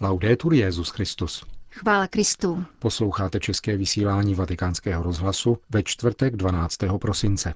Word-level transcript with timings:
Laudetur 0.00 0.54
Jezus 0.54 0.88
Christus. 0.90 1.44
Chvála 1.70 2.06
Kristu. 2.06 2.64
Posloucháte 2.78 3.40
české 3.40 3.76
vysílání 3.76 4.34
Vatikánského 4.34 5.02
rozhlasu 5.02 5.58
ve 5.70 5.82
čtvrtek 5.82 6.36
12. 6.36 6.76
prosince. 7.00 7.54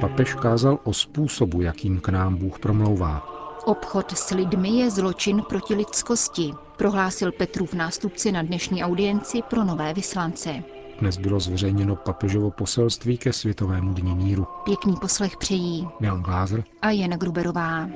Papež 0.00 0.34
kázal 0.34 0.78
o 0.84 0.92
způsobu, 0.92 1.62
jakým 1.62 2.00
k 2.00 2.08
nám 2.08 2.36
Bůh 2.36 2.58
promlouvá. 2.58 3.38
Obchod 3.64 4.18
s 4.18 4.30
lidmi 4.30 4.68
je 4.68 4.90
zločin 4.90 5.42
proti 5.48 5.74
lidskosti, 5.74 6.52
prohlásil 6.76 7.32
Petrův 7.32 7.74
nástupci 7.74 8.32
na 8.32 8.42
dnešní 8.42 8.84
audienci 8.84 9.42
pro 9.50 9.64
nové 9.64 9.94
vyslance. 9.94 10.62
Dnes 11.00 11.16
bylo 11.18 11.40
zveřejněno 11.40 11.96
papežovo 11.96 12.50
poselství 12.50 13.18
ke 13.18 13.32
Světovému 13.32 13.94
dní 13.94 14.14
míru. 14.14 14.46
Pěkný 14.64 14.96
poslech 15.00 15.36
přejí 15.36 15.88
Milan 16.00 16.22
Glázer 16.22 16.64
a 16.82 16.90
Jana 16.90 17.16
Gruberová. 17.16 17.88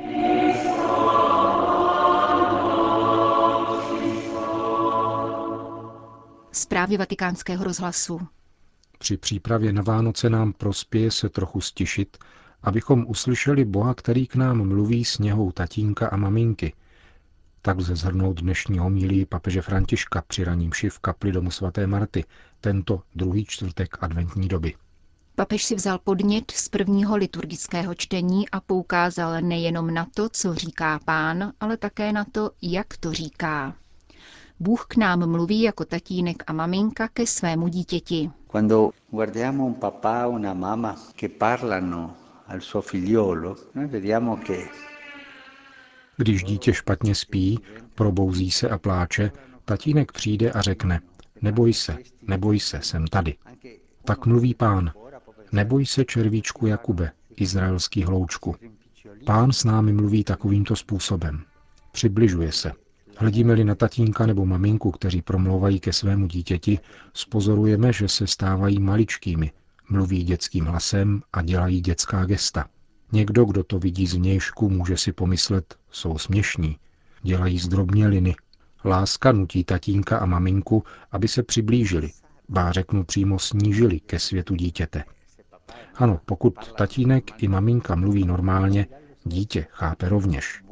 Zprávy 6.52 6.96
vatikánského 6.96 7.64
rozhlasu. 7.64 8.20
Při 8.98 9.16
přípravě 9.16 9.72
na 9.72 9.82
Vánoce 9.82 10.30
nám 10.30 10.52
prospěje 10.52 11.10
se 11.10 11.28
trochu 11.28 11.60
stišit, 11.60 12.16
abychom 12.62 13.04
uslyšeli 13.08 13.64
Boha, 13.64 13.94
který 13.94 14.26
k 14.26 14.34
nám 14.34 14.68
mluví 14.68 15.04
sněhou 15.04 15.52
tatínka 15.52 16.08
a 16.08 16.16
maminky. 16.16 16.72
Tak 17.64 17.78
lze 17.78 17.96
zhrnout 17.96 18.40
dnešní 18.40 18.78
homílii 18.78 19.26
papeže 19.26 19.62
Františka 19.62 20.22
při 20.26 20.44
raním 20.44 20.70
v 20.88 20.98
kapli 20.98 21.32
domu 21.32 21.50
svaté 21.50 21.86
Marty, 21.86 22.24
tento 22.60 23.02
druhý 23.14 23.44
čtvrtek 23.44 23.96
adventní 24.00 24.48
doby. 24.48 24.74
Papež 25.34 25.64
si 25.64 25.74
vzal 25.74 25.98
podnět 25.98 26.50
z 26.50 26.68
prvního 26.68 27.16
liturgického 27.16 27.94
čtení 27.94 28.48
a 28.48 28.60
poukázal 28.60 29.40
nejenom 29.40 29.94
na 29.94 30.06
to, 30.14 30.28
co 30.28 30.54
říká 30.54 31.00
pán, 31.04 31.52
ale 31.60 31.76
také 31.76 32.12
na 32.12 32.24
to, 32.32 32.50
jak 32.62 32.96
to 32.96 33.12
říká. 33.12 33.74
Bůh 34.60 34.86
k 34.88 34.96
nám 34.96 35.30
mluví 35.30 35.62
jako 35.62 35.84
tatínek 35.84 36.42
a 36.46 36.52
maminka 36.52 37.08
ke 37.08 37.26
svému 37.26 37.68
dítěti. 37.68 38.30
Quando 38.46 38.90
guardiamo 39.10 39.66
un 39.66 39.74
papà 39.74 40.26
o 40.26 40.30
una 40.30 40.54
mamma 40.54 40.96
che 41.16 41.28
parlano 41.28 42.14
al 42.46 42.60
suo 42.60 42.80
figliolo, 42.82 43.56
noi 43.74 43.86
vediamo 43.86 44.36
che 44.36 44.68
Když 46.22 46.44
dítě 46.44 46.72
špatně 46.72 47.14
spí, 47.14 47.60
probouzí 47.94 48.50
se 48.50 48.68
a 48.68 48.78
pláče, 48.78 49.30
tatínek 49.64 50.12
přijde 50.12 50.52
a 50.52 50.60
řekne, 50.60 51.00
neboj 51.40 51.72
se, 51.72 51.96
neboj 52.22 52.60
se, 52.60 52.80
jsem 52.82 53.06
tady. 53.06 53.34
Tak 54.04 54.26
mluví 54.26 54.54
pán, 54.54 54.92
neboj 55.52 55.86
se 55.86 56.04
červíčku 56.04 56.66
Jakube, 56.66 57.10
izraelský 57.36 58.04
hloučku. 58.04 58.56
Pán 59.26 59.52
s 59.52 59.64
námi 59.64 59.92
mluví 59.92 60.24
takovýmto 60.24 60.76
způsobem. 60.76 61.42
Přibližuje 61.92 62.52
se. 62.52 62.72
Hledíme-li 63.16 63.64
na 63.64 63.74
tatínka 63.74 64.26
nebo 64.26 64.46
maminku, 64.46 64.90
kteří 64.90 65.22
promlouvají 65.22 65.80
ke 65.80 65.92
svému 65.92 66.26
dítěti, 66.26 66.78
spozorujeme, 67.14 67.92
že 67.92 68.08
se 68.08 68.26
stávají 68.26 68.80
maličkými, 68.80 69.52
mluví 69.90 70.24
dětským 70.24 70.64
hlasem 70.64 71.22
a 71.32 71.42
dělají 71.42 71.80
dětská 71.80 72.24
gesta. 72.24 72.68
Někdo, 73.12 73.44
kdo 73.44 73.64
to 73.64 73.78
vidí 73.78 74.06
z 74.06 74.14
vnějšku, 74.14 74.70
může 74.70 74.96
si 74.96 75.12
pomyslet, 75.12 75.74
jsou 75.90 76.18
směšní, 76.18 76.76
dělají 77.22 77.58
zdrobněliny. 77.58 78.34
Láska 78.84 79.32
nutí 79.32 79.64
tatínka 79.64 80.18
a 80.18 80.26
maminku, 80.26 80.84
aby 81.12 81.28
se 81.28 81.42
přiblížili, 81.42 82.10
bá 82.48 82.72
řeknu 82.72 83.04
přímo 83.04 83.38
snížili 83.38 84.00
ke 84.00 84.18
světu 84.18 84.54
dítěte. 84.54 85.04
Ano, 85.94 86.20
pokud 86.26 86.72
tatínek 86.72 87.42
i 87.42 87.48
maminka 87.48 87.94
mluví 87.94 88.24
normálně, 88.24 88.86
dítě 89.24 89.66
chápe 89.70 90.08
rovněž. 90.08 90.62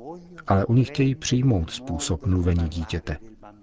Ale 0.46 0.66
oni 0.66 0.84
chtějí 0.84 1.14
přijmout 1.14 1.70
způsob 1.70 2.26
mluvení 2.26 2.68
dítěte. 2.68 3.16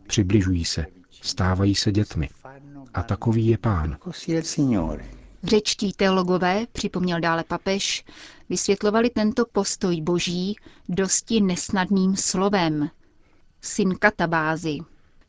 Přibližují 0.08 0.66
se, 0.66 0.86
stávají 1.22 1.76
se 1.76 1.92
dětmi. 1.92 2.30
A 2.94 3.04
takový 3.04 3.48
je 3.48 3.58
pán. 3.58 3.98
Řečtí 5.48 5.94
teologové, 5.94 6.66
připomněl 6.72 7.20
dále 7.20 7.44
papež, 7.44 8.06
vysvětlovali 8.50 9.10
tento 9.10 9.46
postoj 9.52 10.02
boží 10.02 10.56
dosti 10.90 11.42
nesnadným 11.42 12.16
slovem. 12.16 12.90
Syn 13.62 13.96
katabázy, 13.96 14.78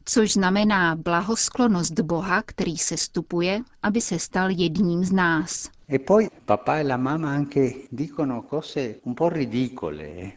což 0.04 0.32
znamená 0.32 0.96
blahosklonost 0.96 2.00
Boha, 2.00 2.42
který 2.42 2.76
se 2.76 2.96
stupuje, 2.96 3.60
aby 3.82 4.00
se 4.00 4.18
stal 4.18 4.50
jedním 4.50 5.04
z 5.04 5.12
nás. 5.12 5.70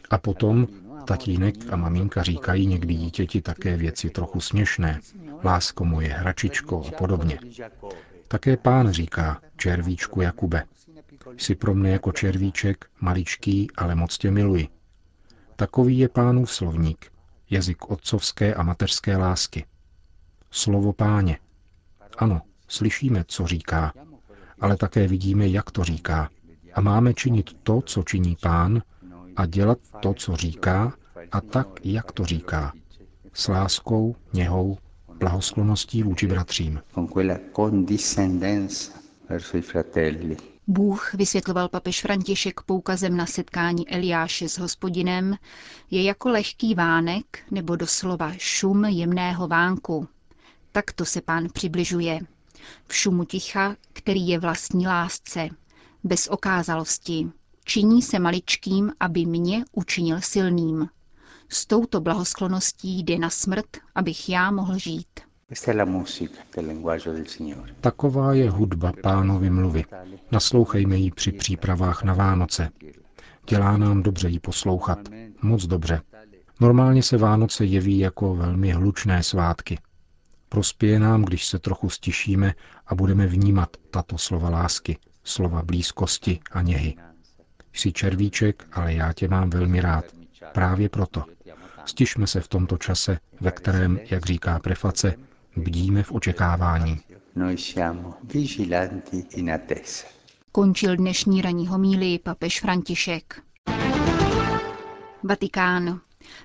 A 0.10 0.18
potom 0.18 0.68
tatínek 1.06 1.56
a 1.74 1.76
maminka 1.76 2.24
říkají 2.24 2.68
někdy 2.68 2.94
dítěti 2.94 3.42
také 3.42 3.78
věci 3.78 4.10
trochu 4.10 4.42
směšné. 4.42 5.00
Lásko 5.44 5.86
moje, 5.86 6.10
hračičko 6.10 6.84
a 6.88 6.92
podobně. 6.92 7.40
Také 8.28 8.58
pán 8.58 8.92
říká, 8.92 9.42
červíčku 9.58 10.22
Jakube. 10.22 10.64
Jsi 11.38 11.56
pro 11.56 11.74
mne 11.74 11.90
jako 11.90 12.12
červíček, 12.12 12.86
maličký, 13.00 13.68
ale 13.78 13.96
moc 13.96 14.18
tě 14.18 14.32
miluji. 14.32 14.68
Takový 15.56 16.00
je 16.00 16.10
pánův 16.10 16.52
slovník, 16.52 17.12
jazyk 17.50 17.90
otcovské 17.90 18.54
a 18.54 18.64
mateřské 18.64 19.18
lásky. 19.18 19.66
Slovo 20.52 20.94
páně. 20.94 21.38
Ano, 22.18 22.42
slyšíme, 22.68 23.24
co 23.28 23.48
říká, 23.48 23.94
ale 24.60 24.78
také 24.78 25.08
vidíme, 25.08 25.48
jak 25.48 25.72
to 25.72 25.84
říká. 25.84 26.30
A 26.74 26.82
máme 26.82 27.14
činit 27.14 27.50
to, 27.64 27.82
co 27.82 28.04
činí 28.04 28.38
pán, 28.42 28.82
a 29.36 29.46
dělat 29.46 29.78
to, 30.00 30.14
co 30.14 30.36
říká, 30.36 30.94
a 31.32 31.42
tak, 31.42 31.68
jak 31.84 32.12
to 32.12 32.26
říká. 32.26 32.74
S 33.34 33.48
láskou, 33.48 34.16
něhou, 34.34 34.78
blahoskloností 35.20 36.04
vůči 36.04 36.28
bratřím. 36.28 36.82
Bůh, 40.68 41.14
vysvětloval 41.14 41.70
papež 41.70 42.02
František 42.02 42.62
poukazem 42.62 43.18
na 43.18 43.26
setkání 43.26 43.90
Eliáše 43.90 44.50
s 44.50 44.58
hospodinem, 44.58 45.36
je 45.92 46.04
jako 46.04 46.30
lehký 46.30 46.76
vánek 46.76 47.40
nebo 47.52 47.76
doslova 47.76 48.34
šum 48.38 48.86
jemného 48.86 49.48
vánku. 49.48 50.08
Takto 50.72 51.06
se 51.06 51.22
pán 51.22 51.48
přibližuje. 51.54 52.20
V 52.88 52.96
šumu 52.96 53.26
ticha, 53.26 53.76
který 53.94 54.28
je 54.28 54.40
vlastní 54.40 54.88
lásce, 54.88 55.50
bez 56.04 56.28
okázalosti. 56.28 57.28
Činí 57.66 58.02
se 58.02 58.20
maličkým, 58.20 58.92
aby 59.00 59.26
mě 59.26 59.64
učinil 59.72 60.22
silným. 60.22 60.88
S 61.50 61.66
touto 61.66 62.02
blahoskloností 62.02 63.04
jde 63.04 63.20
na 63.20 63.30
smrt, 63.30 63.68
abych 63.96 64.30
já 64.30 64.52
mohl 64.52 64.78
žít. 64.78 65.08
Taková 67.82 68.34
je 68.34 68.50
hudba 68.50 68.92
pánovi 69.04 69.50
mluvy. 69.50 69.86
Naslouchejme 70.32 70.98
jí 70.98 71.12
při 71.12 71.32
přípravách 71.32 72.04
na 72.04 72.14
Vánoce. 72.14 72.70
Dělá 73.50 73.78
nám 73.78 74.04
dobře 74.04 74.30
ji 74.30 74.40
poslouchat. 74.40 75.00
Moc 75.42 75.66
dobře. 75.66 76.02
Normálně 76.60 77.04
se 77.04 77.18
Vánoce 77.18 77.66
jeví 77.66 78.00
jako 78.00 78.36
velmi 78.36 78.72
hlučné 78.72 79.24
svátky. 79.24 79.80
Prospěje 80.50 81.00
nám, 81.00 81.22
když 81.26 81.48
se 81.48 81.60
trochu 81.60 81.90
stišíme 81.90 82.54
a 82.88 82.96
budeme 82.96 83.28
vnímat 83.28 83.78
tato 83.92 84.18
slova 84.18 84.50
lásky, 84.50 84.98
slova 85.24 85.64
blízkosti 85.64 86.40
a 86.52 86.62
něhy. 86.62 86.96
Jsi 87.74 87.92
červíček, 87.92 88.68
ale 88.72 88.94
já 88.94 89.14
tě 89.14 89.28
mám 89.28 89.50
velmi 89.50 89.82
rád. 89.82 90.06
Právě 90.54 90.90
proto. 90.90 91.24
Stišme 91.86 92.28
se 92.28 92.42
v 92.42 92.48
tomto 92.48 92.78
čase, 92.78 93.18
ve 93.42 93.52
kterém, 93.52 94.00
jak 94.10 94.26
říká 94.26 94.60
preface, 94.60 95.14
bdíme 95.56 96.04
v 96.04 96.12
očekávání. 96.12 97.00
Končil 100.52 100.96
dnešní 100.98 101.42
ranní 101.42 101.68
homílii 101.68 102.20
papež 102.20 102.60
František. 102.62 103.42
Vatikán. 105.24 106.02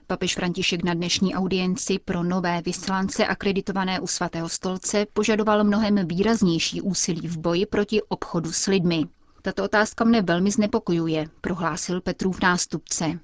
Papež 0.07 0.35
František 0.35 0.85
na 0.85 0.95
dnešní 0.95 1.35
audienci 1.35 1.99
pro 1.99 2.23
nové 2.23 2.63
vyslance 2.63 3.27
akreditované 3.27 4.01
u 4.01 4.07
svatého 4.07 4.49
stolce 4.49 5.07
požadoval 5.13 5.65
mnohem 5.65 6.09
výraznější 6.09 6.81
úsilí 6.81 7.29
v 7.29 7.39
boji 7.39 7.67
proti 7.67 8.03
obchodu 8.03 8.53
s 8.53 8.67
lidmi. 8.67 9.05
Tato 9.47 9.65
otázka 9.65 10.05
mne 10.05 10.23
velmi 10.23 10.51
znepokojuje, 10.51 11.27
prohlásil 11.41 12.01
Petrův 12.01 12.41
nástupce. 12.43 13.19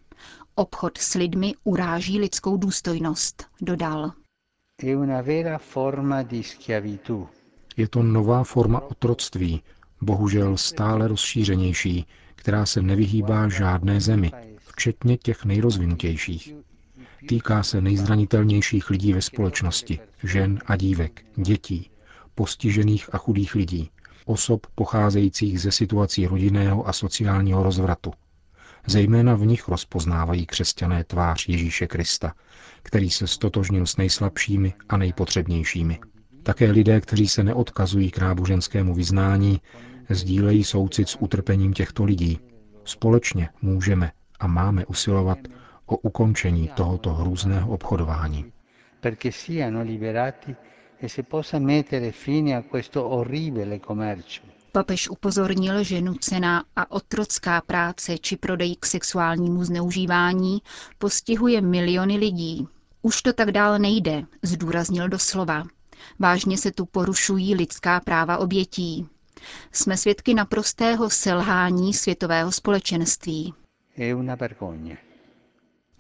Obchod 0.54 0.98
s 0.98 1.14
lidmi 1.14 1.54
uráží 1.64 2.18
lidskou 2.18 2.56
důstojnost, 2.56 3.46
dodal. 3.60 4.12
Je 7.76 7.88
to 7.88 8.02
nová 8.02 8.44
forma 8.44 8.80
otroctví, 8.80 9.62
bohužel 10.00 10.56
stále 10.56 11.08
rozšířenější, 11.08 12.06
která 12.34 12.66
se 12.66 12.82
nevyhýbá 12.82 13.48
žádné 13.48 14.00
zemi, 14.00 14.30
včetně 14.58 15.16
těch 15.16 15.44
nejrozvinutějších. 15.44 16.54
Týká 17.28 17.62
se 17.62 17.80
nejzranitelnějších 17.80 18.90
lidí 18.90 19.12
ve 19.12 19.22
společnosti, 19.22 20.00
žen 20.22 20.58
a 20.66 20.76
dívek, 20.76 21.24
dětí, 21.36 21.90
postižených 22.34 23.14
a 23.14 23.18
chudých 23.18 23.54
lidí, 23.54 23.90
osob 24.24 24.66
pocházejících 24.74 25.60
ze 25.60 25.72
situací 25.72 26.26
rodinného 26.26 26.88
a 26.88 26.92
sociálního 26.92 27.62
rozvratu. 27.62 28.12
Zejména 28.86 29.34
v 29.34 29.46
nich 29.46 29.68
rozpoznávají 29.68 30.46
křesťané 30.46 31.04
tvář 31.04 31.48
Ježíše 31.48 31.86
Krista, 31.86 32.34
který 32.82 33.10
se 33.10 33.26
stotožnil 33.26 33.86
s 33.86 33.96
nejslabšími 33.96 34.74
a 34.88 34.96
nejpotřebnějšími. 34.96 35.98
Také 36.42 36.70
lidé, 36.70 37.00
kteří 37.00 37.28
se 37.28 37.44
neodkazují 37.44 38.10
k 38.10 38.18
náboženskému 38.18 38.94
vyznání, 38.94 39.60
sdílejí 40.10 40.64
soucit 40.64 41.08
s 41.08 41.16
utrpením 41.20 41.72
těchto 41.72 42.04
lidí. 42.04 42.38
Společně 42.84 43.48
můžeme 43.62 44.12
a 44.40 44.46
máme 44.46 44.86
usilovat 44.86 45.38
o 45.86 45.96
ukončení 45.96 46.68
tohoto 46.68 47.14
hrůzného 47.14 47.70
obchodování. 47.72 48.52
Perché 49.00 49.32
siano 49.32 49.82
liberati 49.82 50.56
e 51.02 51.08
si 51.08 51.22
possa 51.22 51.58
mettere 51.58 52.12
fine 52.12 52.54
a 52.54 52.62
questo 52.62 53.04
orribile 53.04 53.80
commercio. 53.80 54.42
Papež 54.72 55.08
upozornil, 55.10 55.82
že 55.84 56.00
nucená 56.00 56.64
a 56.76 56.90
otrocká 56.90 57.60
práce 57.60 58.18
či 58.18 58.36
prodej 58.36 58.76
k 58.76 58.86
sexuálnímu 58.86 59.64
zneužívání 59.64 60.62
postihuje 60.98 61.60
miliony 61.60 62.16
lidí. 62.16 62.68
Už 63.02 63.22
to 63.22 63.32
tak 63.32 63.50
dál 63.52 63.78
nejde, 63.78 64.24
zdůraznil 64.42 65.08
doslova. 65.08 65.64
Vážně 66.18 66.58
se 66.58 66.72
tu 66.72 66.86
porušují 66.86 67.54
lidská 67.54 68.00
práva 68.00 68.38
obětí. 68.38 69.08
Jsme 69.72 69.96
svědky 69.96 70.34
naprostého 70.34 71.10
selhání 71.10 71.94
světového 71.94 72.52
společenství. 72.52 73.54
È 73.98 74.14
una 74.14 74.34
vergogna. 74.34 74.96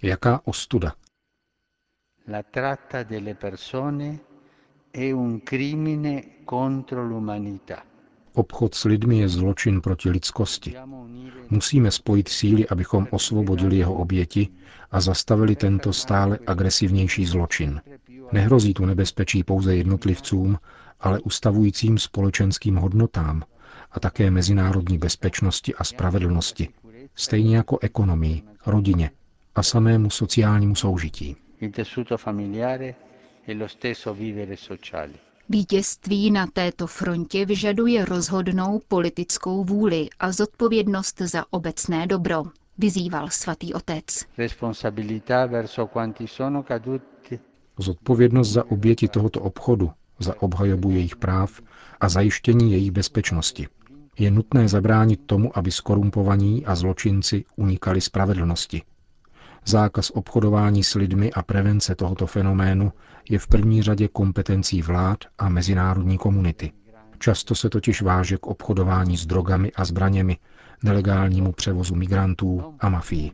Jaká 0.02 0.40
ostuda. 0.44 0.94
La 2.28 2.42
tratta 2.42 3.02
delle 3.02 3.34
persone 3.34 4.18
Obchod 8.34 8.74
s 8.74 8.84
lidmi 8.84 9.18
je 9.18 9.28
zločin 9.28 9.80
proti 9.80 10.10
lidskosti. 10.10 10.74
Musíme 11.50 11.90
spojit 11.90 12.28
síly, 12.28 12.68
abychom 12.68 13.06
osvobodili 13.10 13.76
jeho 13.76 13.94
oběti 13.94 14.48
a 14.90 15.00
zastavili 15.00 15.56
tento 15.56 15.92
stále 15.92 16.38
agresivnější 16.46 17.26
zločin. 17.26 17.80
Nehrozí 18.32 18.74
tu 18.74 18.84
nebezpečí 18.86 19.44
pouze 19.44 19.76
jednotlivcům, 19.76 20.58
ale 21.00 21.20
ustavujícím 21.20 21.98
společenským 21.98 22.76
hodnotám 22.76 23.42
a 23.90 24.00
také 24.00 24.30
mezinárodní 24.30 24.98
bezpečnosti 24.98 25.74
a 25.74 25.84
spravedlnosti, 25.84 26.68
stejně 27.14 27.56
jako 27.56 27.78
ekonomii, 27.80 28.42
rodině 28.66 29.10
a 29.54 29.62
samému 29.62 30.10
sociálnímu 30.10 30.74
soužití. 30.74 31.36
Il 31.60 31.70
tessuto 31.70 32.18
familiare 32.18 32.94
e 33.46 33.54
lo 33.54 33.68
stesso 33.68 34.14
vivere 34.14 34.56
sociale. 34.56 35.12
Vítězství 35.48 36.30
na 36.30 36.46
této 36.46 36.86
frontě 36.86 37.46
vyžaduje 37.46 38.04
rozhodnou 38.04 38.80
politickou 38.88 39.64
vůli 39.64 40.08
a 40.20 40.32
zodpovědnost 40.32 41.20
za 41.20 41.44
obecné 41.50 42.06
dobro, 42.06 42.42
vyzýval 42.78 43.28
svatý 43.30 43.74
otec. 43.74 44.04
Responsabilità 44.38 45.46
verso 45.46 45.86
quanti 45.86 46.26
sono 46.28 46.62
caduti 46.62 47.38
Zodpovědnost 47.78 48.48
za 48.50 48.70
oběti 48.70 49.08
tohoto 49.08 49.40
obchodu, 49.40 49.90
za 50.18 50.42
obhajobu 50.42 50.90
jejich 50.90 51.16
práv 51.16 51.60
a 52.00 52.08
zajištění 52.08 52.72
jejich 52.72 52.90
bezpečnosti. 52.90 53.66
Je 54.18 54.30
nutné 54.30 54.68
zabránit 54.68 55.20
tomu, 55.26 55.58
aby 55.58 55.70
skorumpovaní 55.70 56.66
a 56.66 56.74
zločinci 56.74 57.44
unikali 57.56 58.00
spravedlnosti. 58.00 58.82
Zákaz 59.66 60.10
obchodování 60.10 60.84
s 60.84 60.94
lidmi 60.94 61.32
a 61.32 61.42
prevence 61.42 61.94
tohoto 61.94 62.26
fenoménu 62.26 62.92
je 63.30 63.38
v 63.38 63.46
první 63.46 63.82
řadě 63.82 64.08
kompetencí 64.08 64.82
vlád 64.82 65.18
a 65.38 65.48
mezinárodní 65.48 66.18
komunity. 66.18 66.72
Často 67.18 67.54
se 67.54 67.70
totiž 67.70 68.02
váže 68.02 68.36
k 68.36 68.46
obchodování 68.46 69.16
s 69.16 69.26
drogami 69.26 69.72
a 69.72 69.84
zbraněmi, 69.84 70.36
nelegálnímu 70.82 71.52
převozu 71.52 71.94
migrantů 71.94 72.74
a 72.80 72.88
mafii. 72.88 73.30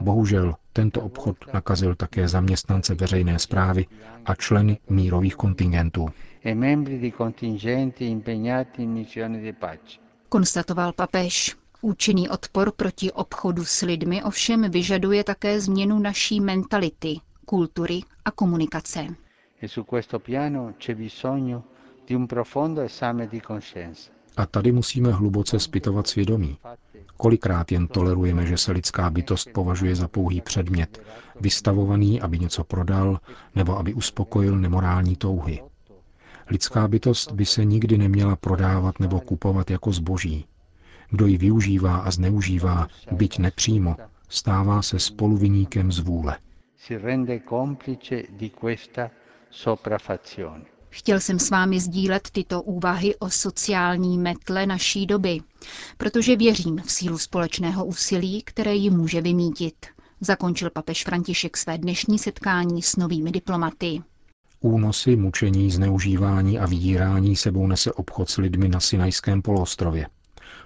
Bohužel 0.00 0.54
tento 0.72 1.00
obchod 1.00 1.36
nakazil 1.54 1.94
také 1.94 2.28
zaměstnance 2.28 2.94
veřejné 2.94 3.38
zprávy 3.38 3.86
a 4.26 4.34
členy 4.34 4.78
mírových 4.90 5.36
kontingentů. 5.36 6.08
e 6.44 6.54
membri 6.54 6.98
di 6.98 7.12
contingenti 7.12 8.04
impegnati 8.10 8.82
in 8.82 8.92
missioni 8.92 9.40
di 9.42 9.52
pace. 9.52 9.98
Konstatoval 10.28 10.92
papež. 10.92 11.56
Účinný 11.82 12.28
odpor 12.28 12.72
proti 12.72 13.12
obchodu 13.12 13.64
s 13.64 13.80
lidmi 13.82 14.22
ovšem 14.22 14.70
vyžaduje 14.70 15.24
také 15.24 15.60
změnu 15.60 15.98
naší 15.98 16.40
mentality, 16.40 17.16
kultury 17.46 18.00
a 18.24 18.30
komunikace. 18.30 19.06
E 19.62 19.68
su 19.68 19.84
questo 19.84 20.18
piano 20.18 20.74
c'è 20.78 20.94
bisogno 20.94 21.62
di 22.06 22.14
un 22.14 22.26
profondo 22.26 22.80
esame 22.82 23.26
di 23.26 23.40
coscienza. 23.40 24.10
A 24.36 24.46
tady 24.46 24.72
musíme 24.72 25.12
hluboce 25.12 25.58
zpytovat 25.60 26.06
svědomí. 26.06 26.58
Kolikrát 27.16 27.72
jen 27.72 27.86
tolerujeme, 27.88 28.46
že 28.46 28.56
se 28.56 28.72
lidská 28.72 29.10
bytost 29.10 29.48
považuje 29.52 29.96
za 29.96 30.08
pouhý 30.08 30.40
předmět, 30.40 31.02
vystavovaný, 31.40 32.20
aby 32.20 32.38
něco 32.38 32.64
prodal 32.64 33.20
nebo 33.54 33.78
aby 33.78 33.94
uspokojil 33.94 34.58
nemorální 34.58 35.16
touhy. 35.16 35.62
Lidská 36.50 36.88
bytost 36.88 37.32
by 37.32 37.46
se 37.46 37.64
nikdy 37.64 37.98
neměla 37.98 38.36
prodávat 38.36 39.00
nebo 39.00 39.20
kupovat 39.20 39.70
jako 39.70 39.92
zboží. 39.92 40.44
Kdo 41.10 41.26
ji 41.26 41.38
využívá 41.38 41.96
a 41.96 42.10
zneužívá, 42.10 42.88
byť 43.12 43.38
nepřímo, 43.38 43.96
stává 44.28 44.82
se 44.82 44.98
spoluviníkem 44.98 45.92
z 45.92 45.98
vůle. 45.98 46.38
Si 46.76 46.98
rende 46.98 47.40
complice 47.48 48.22
di 48.30 48.50
questa 48.50 49.10
sopraffazione. 49.50 50.64
Chtěl 50.90 51.20
jsem 51.20 51.38
s 51.38 51.50
vámi 51.50 51.80
sdílet 51.80 52.30
tyto 52.32 52.62
úvahy 52.62 53.16
o 53.16 53.30
sociální 53.30 54.18
metle 54.18 54.66
naší 54.66 55.06
doby, 55.06 55.40
protože 55.96 56.36
věřím 56.36 56.82
v 56.84 56.90
sílu 56.92 57.18
společného 57.18 57.84
úsilí, 57.84 58.42
které 58.42 58.74
ji 58.74 58.90
může 58.90 59.20
vymítit. 59.20 59.86
Zakončil 60.20 60.70
papež 60.70 61.04
František 61.04 61.56
své 61.56 61.78
dnešní 61.78 62.18
setkání 62.18 62.82
s 62.82 62.96
novými 62.96 63.30
diplomaty. 63.32 64.02
Únosy, 64.60 65.16
mučení, 65.16 65.70
zneužívání 65.70 66.58
a 66.58 66.66
vydírání 66.66 67.36
sebou 67.36 67.66
nese 67.66 67.92
obchod 67.92 68.30
s 68.30 68.36
lidmi 68.36 68.68
na 68.68 68.80
Sinajském 68.80 69.42
poloostrově. 69.42 70.06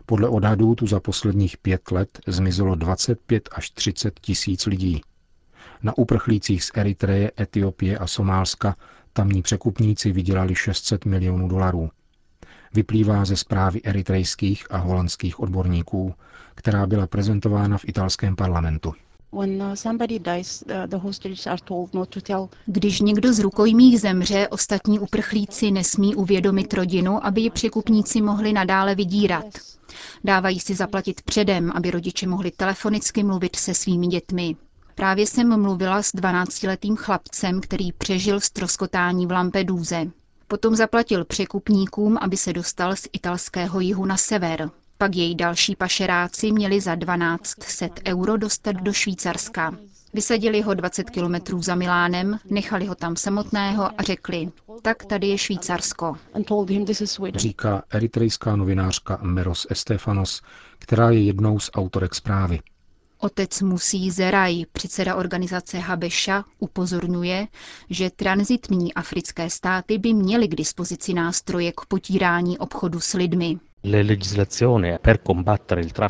Podle 0.07 0.29
odhadů 0.29 0.75
tu 0.75 0.87
za 0.87 1.01
posledních 1.01 1.57
pět 1.59 1.91
let 1.91 2.19
zmizelo 2.27 2.75
25 2.75 3.49
až 3.53 3.71
30 3.71 4.21
tisíc 4.21 4.67
lidí. 4.67 5.01
Na 5.83 5.99
uprchlících 5.99 6.65
z 6.65 6.71
Eritreje, 6.75 7.33
Etiopie 7.41 7.99
a 7.99 8.07
Somálska 8.07 8.77
tamní 9.13 9.43
překupníci 9.43 10.13
vydělali 10.13 10.55
600 10.55 11.05
milionů 11.05 11.49
dolarů. 11.49 11.91
Vyplývá 12.75 13.25
ze 13.25 13.37
zprávy 13.37 13.81
eritrejských 13.85 14.67
a 14.71 14.77
holandských 14.77 15.41
odborníků, 15.41 16.15
která 16.55 16.87
byla 16.87 17.07
prezentována 17.07 17.79
v 17.79 17.85
italském 17.89 18.37
parlamentu. 18.37 18.95
Když 22.67 23.01
někdo 23.01 23.33
z 23.33 23.39
rukojmích 23.39 24.01
zemře, 24.01 24.49
ostatní 24.49 24.99
uprchlíci 24.99 25.71
nesmí 25.71 26.15
uvědomit 26.15 26.75
rodinu, 26.75 27.27
aby 27.27 27.41
ji 27.41 27.51
překupníci 27.51 28.23
mohli 28.23 28.53
nadále 28.53 28.95
vydírat. 28.95 29.45
Dávají 30.25 30.61
si 30.61 30.75
zaplatit 30.75 31.23
předem, 31.23 31.73
aby 31.75 31.91
rodiče 31.91 32.27
mohli 32.27 32.51
telefonicky 32.51 33.23
mluvit 33.23 33.57
se 33.57 33.75
svými 33.75 34.07
dětmi. 34.07 34.57
Právě 34.95 35.27
jsem 35.27 35.63
mluvila 35.63 36.03
s 36.03 36.15
12-letým 36.15 36.97
chlapcem, 36.97 37.61
který 37.61 37.93
přežil 37.93 38.41
stroskotání 38.41 39.27
v 39.27 39.31
Lampeduze. 39.31 40.07
Potom 40.49 40.77
zaplatil 40.77 41.25
překupníkům, 41.25 42.19
aby 42.21 42.37
se 42.37 42.53
dostal 42.53 42.97
z 42.97 43.09
italského 43.13 43.81
jihu 43.81 44.07
na 44.07 44.17
sever. 44.17 44.71
Pak 44.99 45.17
jej 45.17 45.35
další 45.35 45.77
pašeráci 45.77 46.53
měli 46.53 46.81
za 46.81 46.97
1200 46.97 47.91
euro 48.09 48.37
dostat 48.37 48.73
do 48.77 48.93
Švýcarska. 48.93 49.75
Vysadili 50.15 50.61
ho 50.61 50.75
20 50.75 51.11
kilometrů 51.11 51.63
za 51.63 51.75
Milánem, 51.75 52.39
nechali 52.51 52.87
ho 52.87 52.95
tam 52.95 53.17
samotného 53.17 54.01
a 54.01 54.03
řekli, 54.03 54.49
tak 54.83 55.05
tady 55.05 55.27
je 55.27 55.39
Švýcarsko. 55.39 56.17
Říká 57.35 57.83
eritrejská 57.91 58.57
novinářka 58.57 59.19
Meros 59.23 59.67
Estefanos, 59.71 60.43
která 60.79 61.11
je 61.11 61.23
jednou 61.23 61.59
z 61.59 61.71
autorek 61.75 62.15
zprávy. 62.15 62.61
Otec 63.19 63.61
Musí 63.63 64.11
Zeraj, 64.11 64.65
předseda 64.73 65.15
organizace 65.15 65.79
Habeša, 65.79 66.45
upozorňuje, 66.59 67.47
že 67.91 68.11
transitní 68.11 68.95
africké 68.95 69.51
státy 69.51 69.99
by 69.99 70.13
měly 70.15 70.49
k 70.49 70.55
dispozici 70.55 71.15
nástroje 71.15 71.73
k 71.73 71.81
potírání 71.89 72.59
obchodu 72.59 73.01
s 73.01 73.13
lidmi. 73.15 73.59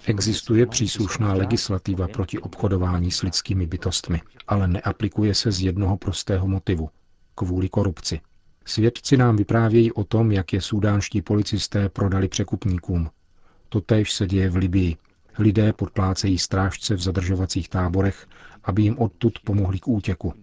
Existuje 0.06 0.66
příslušná 0.66 1.32
legislativa 1.34 2.08
proti 2.08 2.38
obchodování 2.38 3.10
s 3.10 3.22
lidskými 3.22 3.66
bytostmi, 3.66 4.20
ale 4.46 4.68
neaplikuje 4.68 5.34
se 5.34 5.52
z 5.52 5.60
jednoho 5.60 5.96
prostého 5.96 6.48
motivu 6.48 6.90
kvůli 7.34 7.68
korupci. 7.68 8.20
Svědci 8.64 9.16
nám 9.16 9.36
vyprávějí 9.36 9.92
o 9.92 10.04
tom, 10.04 10.32
jak 10.32 10.52
je 10.52 10.60
sudánští 10.60 11.22
policisté 11.22 11.88
prodali 11.88 12.28
překupníkům. 12.28 13.10
Totéž 13.68 14.12
se 14.12 14.26
děje 14.26 14.50
v 14.50 14.56
Libii. 14.56 14.96
Lidé 15.38 15.72
podplácejí 15.72 16.38
strážce 16.38 16.94
v 16.94 17.02
zadržovacích 17.02 17.68
táborech, 17.68 18.26
aby 18.64 18.82
jim 18.82 18.98
odtud 18.98 19.38
pomohli 19.44 19.78
k 19.78 19.88
útěku. 19.88 20.34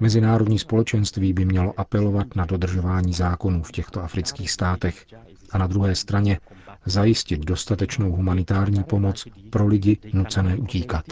Mezinárodní 0.00 0.58
společenství 0.58 1.32
by 1.32 1.44
mělo 1.44 1.80
apelovat 1.80 2.36
na 2.36 2.44
dodržování 2.44 3.12
zákonů 3.12 3.62
v 3.62 3.72
těchto 3.72 4.02
afrických 4.02 4.50
státech 4.50 5.06
a 5.52 5.58
na 5.58 5.66
druhé 5.66 5.94
straně 5.94 6.38
zajistit 6.86 7.40
dostatečnou 7.40 8.12
humanitární 8.12 8.82
pomoc 8.84 9.24
pro 9.50 9.66
lidi 9.66 9.98
nucené 10.12 10.56
utíkat. 10.56 11.04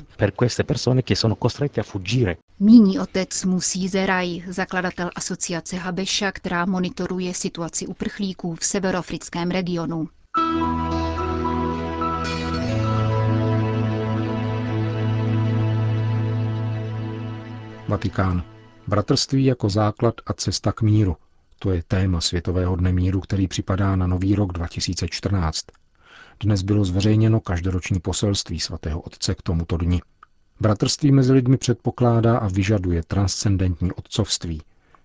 Míní 2.60 2.98
otec 2.98 3.44
Musí 3.44 3.88
Zeraj, 3.88 4.42
zakladatel 4.48 5.10
asociace 5.14 5.76
Habeša, 5.76 6.32
která 6.32 6.64
monitoruje 6.66 7.34
situaci 7.34 7.86
uprchlíků 7.86 8.54
v 8.54 8.64
severoafrickém 8.64 9.50
regionu. 9.50 10.08
Vatikán. 17.88 18.57
Bratrství 18.88 19.44
jako 19.44 19.68
základ 19.68 20.14
a 20.26 20.32
cesta 20.32 20.72
k 20.72 20.82
míru. 20.82 21.16
To 21.58 21.70
je 21.70 21.82
téma 21.88 22.20
Světového 22.20 22.76
dne 22.76 22.92
míru, 22.92 23.20
který 23.20 23.48
připadá 23.48 23.96
na 23.96 24.06
nový 24.06 24.34
rok 24.34 24.52
2014. 24.52 25.66
Dnes 26.40 26.62
bylo 26.62 26.84
zveřejněno 26.84 27.40
každoroční 27.40 28.00
poselství 28.00 28.60
svatého 28.60 29.00
otce 29.00 29.34
k 29.34 29.42
tomuto 29.42 29.76
dni. 29.76 30.00
Bratrství 30.60 31.12
mezi 31.12 31.32
lidmi 31.32 31.56
předpokládá 31.56 32.38
a 32.38 32.48
vyžaduje 32.48 33.02
transcendentní 33.06 33.92
otcovství, 33.92 34.62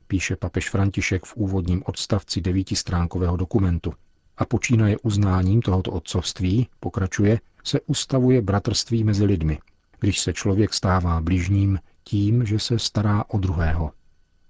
píše 0.08 0.36
papež 0.36 0.70
František 0.70 1.26
v 1.26 1.36
úvodním 1.36 1.84
odstavci 1.86 2.42
devítistránkového 2.42 3.38
dokumentu. 3.38 3.94
A 4.38 4.46
počínaje 4.46 4.98
uznáním 4.98 5.62
tohoto 5.62 5.92
otcovství, 5.92 6.68
pokračuje, 6.80 7.40
se 7.64 7.82
ustavuje 7.82 8.42
bratrství 8.42 9.04
mezi 9.04 9.26
lidmi, 9.26 9.60
když 10.00 10.20
se 10.20 10.34
člověk 10.34 10.74
stává 10.74 11.22
bližním 11.22 11.80
tím, 12.04 12.46
že 12.46 12.60
se 12.60 12.80
stará 12.80 13.24
o 13.28 13.38
druhého. 13.38 13.92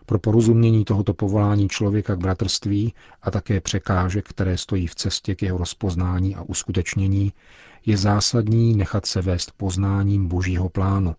Pro 0.05 0.19
porozumění 0.19 0.85
tohoto 0.85 1.13
povolání 1.13 1.69
člověka 1.69 2.15
k 2.15 2.19
bratrství 2.19 2.93
a 3.21 3.31
také 3.31 3.61
překážek, 3.61 4.27
které 4.27 4.57
stojí 4.57 4.87
v 4.87 4.95
cestě 4.95 5.35
k 5.35 5.41
jeho 5.41 5.57
rozpoznání 5.57 6.35
a 6.35 6.41
uskutečnění, 6.41 7.33
je 7.85 7.97
zásadní 7.97 8.75
nechat 8.75 9.05
se 9.05 9.21
vést 9.21 9.51
poznáním 9.57 10.27
božího 10.27 10.69
plánu, 10.69 11.15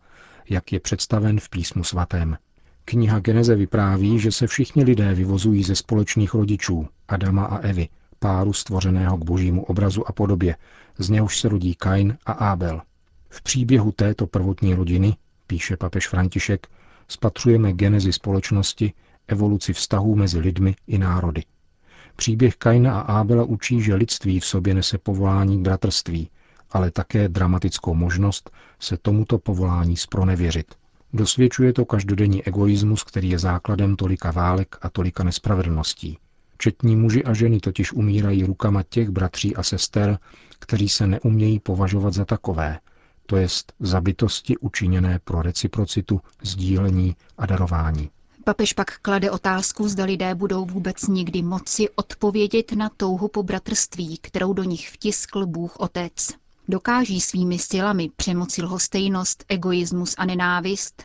jak 0.51 0.73
je 0.73 0.81
představen 0.81 1.41
v 1.41 1.49
písmu 1.49 1.85
svatém. 1.85 2.37
Kniha 2.85 3.19
Geneze 3.19 3.57
vypráví, 3.57 4.19
že 4.19 4.33
se 4.33 4.47
všichni 4.47 4.85
lidé 4.85 5.15
vyvozují 5.15 5.63
ze 5.63 5.77
společných 5.77 6.35
rodičů, 6.35 6.89
Adama 7.09 7.45
a 7.45 7.59
Evy, 7.59 7.89
páru 8.19 8.53
stvořeného 8.53 9.19
k 9.19 9.25
božímu 9.25 9.65
obrazu 9.65 10.09
a 10.09 10.13
podobě, 10.13 10.57
z 10.99 11.11
něhož 11.11 11.41
se 11.41 11.49
rodí 11.49 11.75
Kain 11.75 12.19
a 12.27 12.33
Ábel. 12.33 12.83
V 13.29 13.43
příběhu 13.43 13.93
této 13.93 14.27
prvotní 14.27 14.75
rodiny, 14.75 15.17
píše 15.47 15.77
papež 15.77 16.09
František, 16.09 16.67
spatřujeme 17.09 17.73
genezi 17.73 18.13
společnosti, 18.13 18.93
evoluci 19.29 19.73
vztahů 19.73 20.17
mezi 20.17 20.39
lidmi 20.39 20.77
i 20.87 20.99
národy. 20.99 21.43
Příběh 22.17 22.57
Kaina 22.57 23.01
a 23.01 23.19
Ábela 23.21 23.45
učí, 23.45 23.83
že 23.83 23.95
lidství 23.95 24.41
v 24.41 24.47
sobě 24.47 24.75
nese 24.75 24.99
povolání 24.99 25.59
k 25.59 25.61
bratrství, 25.61 26.31
ale 26.71 26.91
také 26.91 27.29
dramatickou 27.29 27.95
možnost 27.95 28.51
se 28.81 28.97
tomuto 28.97 29.39
povolání 29.39 29.97
spronevěřit. 29.97 30.75
Dosvědčuje 31.13 31.73
to 31.73 31.85
každodenní 31.85 32.45
egoismus, 32.45 33.03
který 33.05 33.31
je 33.31 33.39
základem 33.39 33.97
tolika 33.97 34.31
válek 34.31 34.77
a 34.83 34.91
tolika 34.91 35.25
nespravedlností. 35.25 36.19
Četní 36.59 36.97
muži 36.97 37.25
a 37.25 37.35
ženy 37.35 37.61
totiž 37.61 37.93
umírají 37.93 38.45
rukama 38.45 38.83
těch 38.83 39.11
bratří 39.11 39.57
a 39.57 39.63
sester, 39.63 40.19
kteří 40.59 40.89
se 40.89 41.07
neumějí 41.07 41.61
považovat 41.61 42.15
za 42.15 42.25
takové, 42.25 42.79
to 43.27 43.37
jest 43.37 43.73
za 43.81 44.01
bytosti 44.01 44.57
učiněné 44.59 45.19
pro 45.25 45.43
reciprocitu, 45.43 46.21
sdílení 46.43 47.17
a 47.39 47.47
darování. 47.47 48.11
Papež 48.45 48.73
pak 48.73 48.99
klade 48.99 49.31
otázku, 49.31 49.89
zda 49.89 50.05
lidé 50.05 50.35
budou 50.35 50.65
vůbec 50.65 51.07
někdy 51.09 51.43
moci 51.43 51.89
odpovědět 51.95 52.73
na 52.73 52.91
touhu 52.97 53.29
po 53.29 53.43
bratrství, 53.43 54.19
kterou 54.19 54.53
do 54.53 54.63
nich 54.63 54.91
vtiskl 54.91 55.47
Bůh 55.47 55.77
Otec. 55.77 56.29
Dokáží 56.69 57.21
svými 57.21 57.59
silami 57.59 58.11
přemoci 58.17 58.63
lhostejnost, 58.63 59.45
egoismus 59.49 60.15
a 60.19 60.25
nenávist 60.25 61.03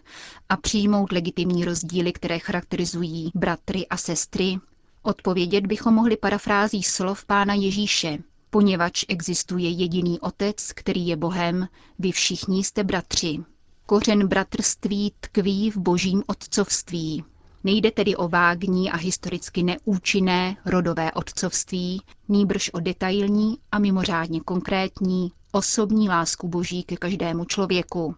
a 0.49 0.57
přijmout 0.57 1.11
legitimní 1.11 1.65
rozdíly, 1.65 2.11
které 2.13 2.39
charakterizují 2.39 3.31
bratry 3.35 3.87
a 3.87 3.97
sestry? 3.97 4.57
Odpovědět 5.01 5.67
bychom 5.67 5.93
mohli 5.93 6.17
parafrází 6.17 6.83
slov 6.83 7.25
pána 7.25 7.53
Ježíše, 7.53 8.17
Poněvadž 8.49 9.05
existuje 9.07 9.69
jediný 9.69 10.19
otec, 10.19 10.71
který 10.73 11.07
je 11.07 11.15
Bohem, 11.15 11.67
vy 11.99 12.11
všichni 12.11 12.63
jste 12.63 12.83
bratři. 12.83 13.39
Kořen 13.85 14.27
bratrství 14.27 15.13
tkví 15.19 15.71
v 15.71 15.77
božím 15.77 16.23
otcovství. 16.27 17.23
Nejde 17.63 17.91
tedy 17.91 18.15
o 18.15 18.27
vágní 18.27 18.91
a 18.91 18.97
historicky 18.97 19.63
neúčinné 19.63 20.57
rodové 20.65 21.11
otcovství, 21.11 22.01
nýbrž 22.29 22.69
o 22.73 22.79
detailní 22.79 23.57
a 23.71 23.79
mimořádně 23.79 24.39
konkrétní 24.41 25.31
osobní 25.51 26.09
lásku 26.09 26.47
boží 26.47 26.83
ke 26.83 26.97
každému 26.97 27.45
člověku. 27.45 28.15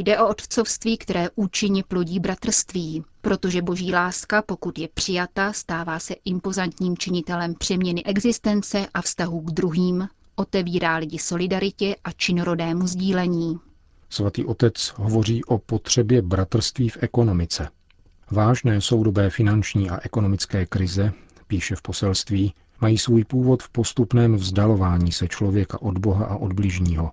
Jde 0.00 0.18
o 0.18 0.28
otcovství, 0.28 0.98
které 0.98 1.28
účinně 1.34 1.84
plodí 1.88 2.20
bratrství, 2.20 3.04
protože 3.20 3.62
boží 3.62 3.92
láska, 3.92 4.42
pokud 4.42 4.78
je 4.78 4.88
přijata, 4.94 5.52
stává 5.52 5.98
se 5.98 6.14
impozantním 6.24 6.96
činitelem 6.96 7.54
přeměny 7.54 8.04
existence 8.04 8.86
a 8.94 9.02
vztahu 9.02 9.40
k 9.40 9.50
druhým, 9.50 10.08
otevírá 10.36 10.96
lidi 10.96 11.18
solidaritě 11.18 11.96
a 12.04 12.12
činorodému 12.12 12.86
sdílení. 12.86 13.58
Svatý 14.10 14.44
otec 14.44 14.92
hovoří 14.96 15.44
o 15.44 15.58
potřebě 15.58 16.22
bratrství 16.22 16.88
v 16.88 16.98
ekonomice. 17.00 17.68
Vážné 18.30 18.80
soudobé 18.80 19.30
finanční 19.30 19.90
a 19.90 19.98
ekonomické 20.02 20.66
krize, 20.66 21.12
píše 21.46 21.76
v 21.76 21.82
poselství, 21.82 22.54
mají 22.80 22.98
svůj 22.98 23.24
původ 23.24 23.62
v 23.62 23.68
postupném 23.68 24.36
vzdalování 24.36 25.12
se 25.12 25.28
člověka 25.28 25.82
od 25.82 25.98
Boha 25.98 26.24
a 26.26 26.36
od 26.36 26.52
bližního, 26.52 27.10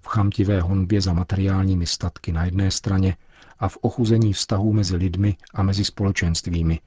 v 0.00 0.06
chamtivé 0.06 0.60
honbě 0.60 1.00
za 1.00 1.12
materiálními 1.12 1.86
statky 1.86 2.32
na 2.32 2.44
jedné 2.44 2.70
straně 2.70 3.16
a 3.58 3.68
v 3.68 3.76
ochuzení 3.76 4.32
vztahů 4.32 4.72
mezi 4.72 4.96
lidmi 4.96 5.36
a 5.54 5.62
mezi 5.62 5.84
společenstvími, 5.84 6.80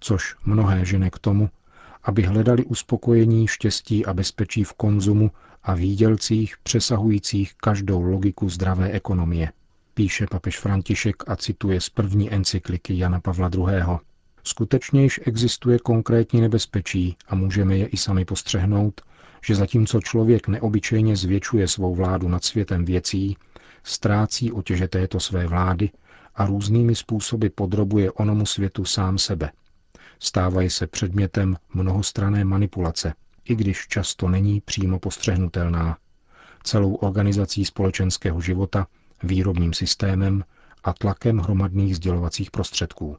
což 0.00 0.36
mnohé 0.44 0.84
žene 0.84 1.10
k 1.10 1.18
tomu, 1.18 1.50
aby 2.02 2.22
hledali 2.22 2.64
uspokojení, 2.64 3.46
štěstí 3.48 4.06
a 4.06 4.14
bezpečí 4.14 4.64
v 4.64 4.72
konzumu 4.72 5.30
a 5.62 5.74
výdělcích 5.74 6.54
přesahujících 6.62 7.54
každou 7.54 8.02
logiku 8.02 8.48
zdravé 8.48 8.90
ekonomie. 8.90 9.52
Píše 9.94 10.26
papež 10.30 10.58
František 10.58 11.16
a 11.30 11.36
cituje 11.36 11.80
z 11.80 11.88
první 11.88 12.32
encykliky 12.32 12.98
Jana 12.98 13.20
Pavla 13.20 13.50
II. 13.54 13.98
Skutečně 14.44 15.02
již 15.02 15.20
existuje 15.26 15.78
konkrétní 15.78 16.40
nebezpečí 16.40 17.16
a 17.28 17.34
můžeme 17.34 17.76
je 17.76 17.86
i 17.86 17.96
sami 17.96 18.24
postřehnout, 18.24 19.00
že 19.44 19.54
zatímco 19.54 20.00
člověk 20.00 20.48
neobyčejně 20.48 21.16
zvětšuje 21.16 21.68
svou 21.68 21.94
vládu 21.94 22.28
nad 22.28 22.44
světem 22.44 22.84
věcí, 22.84 23.36
ztrácí 23.82 24.52
otěže 24.52 24.88
této 24.88 25.20
své 25.20 25.46
vlády 25.46 25.90
a 26.34 26.46
různými 26.46 26.94
způsoby 26.94 27.46
podrobuje 27.46 28.12
onomu 28.12 28.46
světu 28.46 28.84
sám 28.84 29.18
sebe. 29.18 29.52
Stávají 30.18 30.70
se 30.70 30.86
předmětem 30.86 31.56
mnohostrané 31.74 32.44
manipulace, 32.44 33.14
i 33.44 33.54
když 33.54 33.86
často 33.88 34.28
není 34.28 34.60
přímo 34.60 34.98
postřehnutelná. 34.98 35.96
Celou 36.62 36.94
organizací 36.94 37.64
společenského 37.64 38.40
života, 38.40 38.86
výrobním 39.22 39.72
systémem 39.72 40.44
a 40.84 40.92
tlakem 40.92 41.38
hromadných 41.38 41.96
sdělovacích 41.96 42.50
prostředků. 42.50 43.16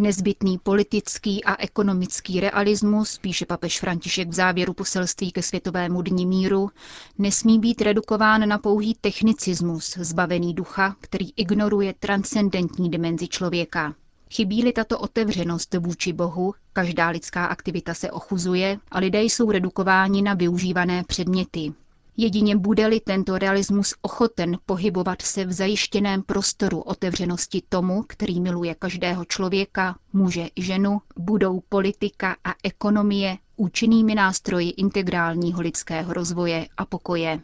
Nezbytný 0.00 0.58
politický 0.58 1.44
a 1.44 1.56
ekonomický 1.62 2.40
realismus, 2.40 3.18
píše 3.18 3.46
papež 3.46 3.80
František 3.80 4.28
v 4.28 4.32
závěru 4.32 4.74
poselství 4.74 5.32
ke 5.32 5.42
Světovému 5.42 6.02
dní 6.02 6.26
míru, 6.26 6.70
nesmí 7.18 7.58
být 7.58 7.82
redukován 7.82 8.48
na 8.48 8.58
pouhý 8.58 8.94
technicismus, 9.00 9.96
zbavený 9.96 10.54
ducha, 10.54 10.96
který 11.00 11.26
ignoruje 11.36 11.94
transcendentní 11.98 12.90
dimenzi 12.90 13.28
člověka. 13.28 13.94
Chybí-li 14.30 14.72
tato 14.72 14.98
otevřenost 14.98 15.74
vůči 15.74 16.12
Bohu, 16.12 16.54
každá 16.72 17.08
lidská 17.08 17.46
aktivita 17.46 17.94
se 17.94 18.10
ochuzuje 18.10 18.78
a 18.90 18.98
lidé 18.98 19.22
jsou 19.22 19.50
redukováni 19.50 20.22
na 20.22 20.34
využívané 20.34 21.04
předměty. 21.04 21.72
Jedině 22.20 22.56
bude-li 22.56 23.00
tento 23.00 23.38
realismus 23.38 23.94
ochoten 24.02 24.58
pohybovat 24.66 25.22
se 25.22 25.44
v 25.44 25.52
zajištěném 25.52 26.22
prostoru 26.22 26.80
otevřenosti 26.80 27.62
tomu, 27.68 28.02
který 28.02 28.40
miluje 28.40 28.74
každého 28.74 29.24
člověka, 29.24 29.98
muže 30.12 30.48
i 30.56 30.62
ženu, 30.62 30.98
budou 31.16 31.60
politika 31.68 32.36
a 32.44 32.54
ekonomie 32.64 33.38
účinnými 33.56 34.14
nástroji 34.14 34.70
integrálního 34.70 35.60
lidského 35.60 36.12
rozvoje 36.12 36.66
a 36.76 36.84
pokoje. 36.84 37.40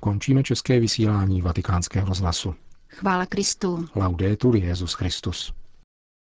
Končíme 0.00 0.42
české 0.42 0.80
vysílání 0.80 1.42
vatikánského 1.42 2.08
rozhlasu. 2.08 2.54
Chvála 2.88 3.26
Kristu. 3.26 3.88
Laudetur 3.96 4.56
Jezus 4.56 4.92
Christus. 4.94 5.52